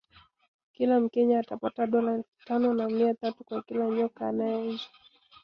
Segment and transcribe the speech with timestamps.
[0.73, 4.87] Kila mkenya atapata dola elfu tano na mia tatu kwa kila nyoka anayeuza